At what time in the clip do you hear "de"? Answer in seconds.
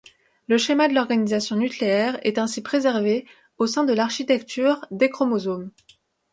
0.87-0.95, 3.83-3.93